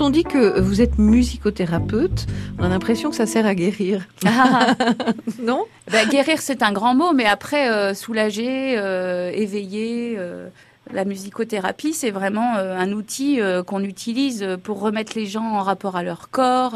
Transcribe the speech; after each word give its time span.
Quand 0.00 0.06
on 0.06 0.10
dit 0.10 0.24
que 0.24 0.58
vous 0.58 0.80
êtes 0.80 0.96
musicothérapeute, 0.96 2.24
on 2.58 2.64
a 2.64 2.70
l'impression 2.70 3.10
que 3.10 3.16
ça 3.16 3.26
sert 3.26 3.44
à 3.44 3.54
guérir. 3.54 4.08
Ah. 4.24 4.74
non? 5.42 5.66
Bah, 5.92 6.06
Guérir, 6.06 6.40
c'est 6.40 6.62
un 6.62 6.72
grand 6.72 6.94
mot, 6.94 7.12
mais 7.12 7.26
après, 7.26 7.70
euh, 7.70 7.92
soulager, 7.92 8.78
euh, 8.78 9.30
éveiller. 9.30 10.14
Euh, 10.16 10.48
la 10.90 11.04
musicothérapie, 11.04 11.92
c'est 11.92 12.10
vraiment 12.10 12.54
un 12.54 12.92
outil 12.92 13.38
qu'on 13.66 13.84
utilise 13.84 14.44
pour 14.64 14.80
remettre 14.80 15.12
les 15.14 15.26
gens 15.26 15.44
en 15.44 15.62
rapport 15.62 15.94
à 15.94 16.02
leur 16.02 16.30
corps, 16.30 16.74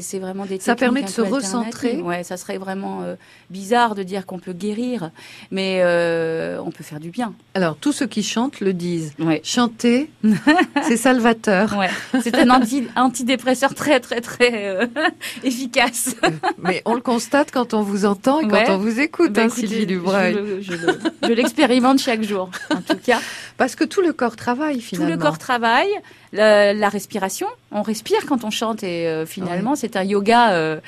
c'est 0.00 0.18
vraiment 0.18 0.46
des 0.46 0.58
Ça 0.60 0.76
permet 0.76 1.02
de 1.02 1.10
se 1.10 1.20
recentrer. 1.20 2.00
Ouais, 2.00 2.24
ça 2.24 2.38
serait 2.38 2.56
vraiment 2.56 3.02
euh, 3.02 3.16
bizarre 3.50 3.94
de 3.94 4.02
dire 4.02 4.24
qu'on 4.24 4.38
peut 4.38 4.54
guérir, 4.54 5.10
mais 5.50 5.80
euh, 5.82 6.58
on 6.64 6.70
peut 6.70 6.82
faire 6.82 7.00
du 7.00 7.10
bien. 7.10 7.34
Alors, 7.52 7.76
tous 7.76 7.92
ceux 7.92 8.06
qui 8.06 8.22
chantent 8.22 8.60
le 8.60 8.72
disent. 8.72 9.12
Chanter, 9.42 10.10
c'est 10.82 10.96
salvateur. 10.96 11.76
Ouais. 11.76 11.90
C'est 12.22 12.34
un 12.34 12.48
antidépresseur 12.96 13.74
très, 13.74 14.00
très, 14.00 14.22
très 14.22 14.68
euh, 14.68 14.86
efficace. 15.44 16.16
mais 16.58 16.80
on 16.86 16.94
le 16.94 17.02
constate 17.02 17.50
quand 17.50 17.74
on 17.74 17.82
vous 17.82 18.06
entend 18.06 18.40
et 18.40 18.48
quand 18.48 18.64
on 18.70 18.78
vous 18.78 19.00
écoute, 19.00 19.32
bah, 19.32 19.42
hein, 19.44 19.48
Sylvie 19.50 19.86
Dubreuil. 19.86 20.62
Je, 20.62 21.32
l'expérimente 21.32 21.98
chaque 21.98 22.22
jour, 22.22 22.50
en 22.70 22.80
tout 22.80 22.98
cas. 23.04 23.20
Parce 23.56 23.76
que 23.76 23.84
tout 23.84 24.00
le 24.00 24.12
corps 24.12 24.36
travaille, 24.36 24.80
finalement. 24.80 25.12
Tout 25.12 25.18
le 25.18 25.22
corps 25.22 25.38
travaille. 25.38 25.90
La, 26.32 26.88
respiration, 26.88 27.46
on 27.70 27.82
respire 27.82 28.26
quand 28.26 28.42
on 28.44 28.50
chante 28.50 28.82
et 28.82 29.24
finalement, 29.26 29.76
c'est 29.76 29.96
un 29.96 30.02
yoga. 30.02 30.52
Euh, 30.52 30.80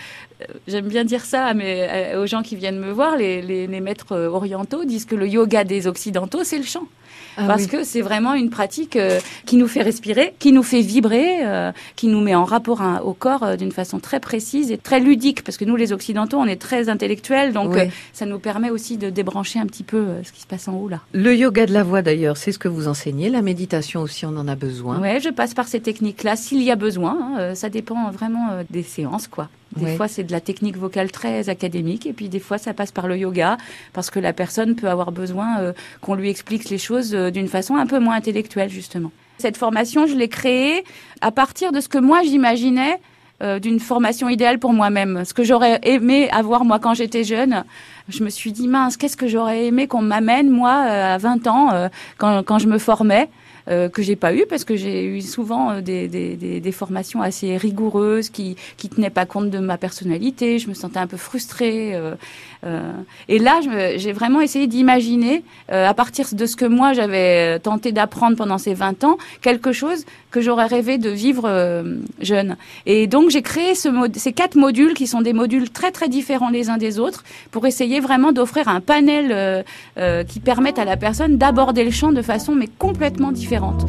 j'aime 0.69 0.89
bien 0.89 1.05
dire 1.05 1.25
ça 1.25 1.55
mais 1.55 1.89
euh, 1.91 2.23
aux 2.23 2.27
gens 2.27 2.43
qui 2.43 2.57
viennent 2.57 2.79
me 2.79 2.93
voir. 2.93 3.17
Les, 3.17 3.43
les, 3.43 3.81
maîtres 3.81 4.13
euh, 4.13 4.29
orientaux 4.29 4.85
disent 4.85 5.05
que 5.05 5.15
le 5.15 5.29
yoga 5.29 5.65
des 5.65 5.87
occidentaux, 5.87 6.45
c'est 6.45 6.59
le 6.59 6.65
chant. 6.65 6.87
Ah 7.39 7.45
parce 7.47 7.67
que 7.67 7.85
c'est 7.85 8.01
vraiment 8.01 8.33
une 8.33 8.49
pratique 8.49 8.99
qui 9.45 9.57
nous 9.57 9.69
fait 9.69 9.83
respirer, 9.83 10.35
qui 10.39 10.53
nous 10.53 10.63
fait 10.63 10.81
vibrer, 10.81 11.45
qui 11.95 12.07
nous 12.07 12.23
met 12.23 12.35
en 12.35 12.45
rapport 12.45 12.81
au 13.05 13.13
corps 13.13 13.59
d'une 13.59 13.73
façon 13.73 14.01
très 14.01 14.21
précise 14.21 14.71
et 14.71 14.79
très 14.79 15.01
ludique. 15.01 15.45
Parce 15.45 15.59
que 15.59 15.67
nous, 15.67 15.77
les 15.77 15.93
Occidentaux, 15.93 16.39
on 16.39 16.47
est 16.47 16.61
très 16.61 16.89
intellectuels, 16.89 17.53
donc 17.53 17.77
ça 18.15 18.25
nous 18.25 18.39
permet 18.39 18.71
aussi 18.71 18.97
de 18.97 19.11
débrancher 19.11 19.59
un 19.59 19.67
petit 19.67 19.83
peu 19.83 20.07
ce 20.25 20.33
qui 20.33 20.41
se 20.41 20.47
passe 20.47 20.67
en 20.67 20.77
haut 20.77 20.89
là. 20.89 21.03
Le 21.13 21.37
yoga 21.37 21.67
de 21.67 21.75
la 21.75 21.83
voix, 21.83 22.01
d'ailleurs, 22.01 22.39
c'est 22.39 22.53
ce 22.53 22.59
que 22.59 22.69
vous 22.69 22.89
enseignez. 22.89 23.29
La 23.29 23.43
méditation 23.43 24.01
aussi, 24.01 24.25
on 24.25 24.35
en 24.39 24.49
a 24.49 24.55
besoin. 24.55 24.99
Oui, 25.03 25.21
je 25.21 25.29
passe 25.29 25.53
par 25.53 25.69
ces 25.69 25.81
techniques-là 25.81 26.37
s'il 26.37 26.63
y 26.63 26.71
a 26.71 26.77
besoin. 26.77 27.37
Hein, 27.39 27.55
ça 27.55 27.69
dépend 27.69 28.11
vraiment 28.11 28.49
euh, 28.51 28.63
des 28.71 28.83
séances, 28.83 29.29
quoi. 29.29 29.49
Des 29.77 29.97
fois, 29.97 30.09
c'est 30.09 30.25
de 30.25 30.33
la 30.33 30.41
technique 30.41 30.77
vocale 30.77 31.11
très 31.11 31.49
académique, 31.49 32.07
et 32.07 32.13
puis 32.13 32.29
des 32.29 32.41
fois, 32.41 32.59
ça 32.59 32.75
passe 32.75 32.93
par 32.93 33.09
le 33.09 33.17
yoga, 33.17 33.57
parce 33.93 34.11
que 34.11 34.19
la 34.19 34.33
personne 34.33 34.75
peut 34.75 34.89
avoir 34.89 35.13
besoin 35.13 35.61
euh, 35.61 35.73
qu'on 36.01 36.15
lui 36.15 36.31
explique 36.31 36.69
les 36.71 36.79
choses 36.79 37.15
euh, 37.15 37.31
d'une 37.31 37.49
façon 37.49 37.77
un 37.77 37.87
peu 37.87 37.99
moins 37.99 38.17
intellectuelle, 38.17 38.71
justement. 38.71 39.13
Cette 39.39 39.57
formation, 39.57 40.07
je 40.07 40.15
l'ai 40.15 40.29
créée 40.29 40.85
à 41.21 41.31
partir 41.31 41.73
de 41.73 41.81
ce 41.81 41.89
que 41.89 41.99
moi 41.99 42.23
j'imaginais 42.23 42.99
d'une 43.61 43.81
formation 43.81 44.31
idéale 44.31 44.59
pour 44.59 44.73
moi-même. 44.73 45.27
Ce 45.27 45.35
que 45.35 45.45
j'aurais 45.45 45.79
aimé 45.83 46.31
avoir 46.31 46.65
moi 46.65 46.79
quand 46.79 46.95
j'étais 46.95 47.23
jeune, 47.23 47.65
je 48.09 48.23
me 48.25 48.31
suis 48.31 48.53
dit 48.53 48.69
mince, 48.69 48.97
qu'est-ce 48.97 49.17
que 49.17 49.29
j'aurais 49.29 49.67
aimé 49.67 49.87
qu'on 49.87 50.03
m'amène 50.03 50.51
moi 50.51 50.73
à 50.73 51.19
20 51.19 51.47
ans 51.47 51.91
quand, 52.19 52.43
quand 52.43 52.59
je 52.59 52.69
me 52.69 52.79
formais. 52.79 53.29
Euh, 53.69 53.89
que 53.89 54.01
j'ai 54.01 54.15
pas 54.15 54.33
eu 54.33 54.45
parce 54.49 54.63
que 54.63 54.77
j'ai 54.77 55.05
eu 55.05 55.21
souvent 55.21 55.73
euh, 55.73 55.81
des, 55.81 56.07
des, 56.07 56.73
formations 56.73 57.21
assez 57.21 57.57
rigoureuses 57.57 58.31
qui 58.31 58.55
qui 58.77 58.89
tenaient 58.89 59.11
pas 59.11 59.27
compte 59.27 59.51
de 59.51 59.59
ma 59.59 59.77
personnalité. 59.77 60.61
Je 60.61 60.69
me 60.69 60.75
sentais 60.75 61.01
un 61.01 61.09
peu 61.09 61.17
frustrée. 61.17 61.93
Euh, 61.97 62.15
euh 62.65 62.93
et 63.29 63.41
là, 63.41 63.61
j'ai 63.97 64.13
vraiment 64.13 64.41
essayé 64.41 64.69
d'imaginer, 64.69 65.43
à 65.69 65.95
partir 65.95 66.29
de 66.33 66.47
ce 66.47 66.55
que 66.55 66.65
moi 66.65 66.93
j'avais 66.93 67.59
tenté 67.59 67.91
d'apprendre 67.91 68.37
pendant 68.37 68.59
ces 68.59 68.75
20 68.75 69.03
ans, 69.03 69.19
quelque 69.43 69.73
chose 69.73 70.05
que 70.31 70.41
j'aurais 70.41 70.67
rêvé 70.67 70.99
de 70.99 71.11
vivre 71.11 71.49
jeune. 72.21 72.57
Et 72.87 73.07
donc 73.07 73.31
j'ai 73.31 73.43
créé 73.43 73.75
ce 73.75 73.89
ces 74.15 74.33
quatre 74.33 74.55
modules 74.55 74.95
qui 74.95 75.07
sont 75.07 75.23
des 75.23 75.33
modules 75.33 75.71
très 75.71 75.91
très 75.91 76.09
différents 76.09 76.51
les 76.51 76.71
uns 76.71 76.79
des 76.79 76.99
autres 76.99 77.25
pour 77.51 77.67
essayer 77.67 77.96
vraiment 78.01 78.33
d'offrir 78.33 78.69
un 78.69 78.81
panel 78.81 79.65
qui 80.29 80.41
permette 80.41 80.79
à 80.79 80.85
la 80.85 80.97
personne 80.97 81.37
d'aborder 81.37 81.85
le 81.85 81.91
chant 81.91 82.13
de 82.13 82.23
façon 82.23 82.55
mais 82.55 82.69
complètement 82.79 83.33
différente. 83.33 83.87